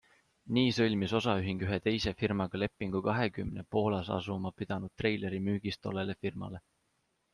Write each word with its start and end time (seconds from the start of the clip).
Nii 0.57 0.69
sõlmis 0.75 1.11
osaühing 1.17 1.61
ühe 1.67 1.77
teise 1.87 2.13
firmaga 2.21 2.61
lepingu 2.63 3.01
kahekümne 3.09 3.67
Poolas 3.75 4.09
asuma 4.17 4.53
pidanud 4.63 4.93
treileri 5.03 5.43
müügis 5.51 5.79
tollele 5.85 6.17
firmale. 6.27 6.65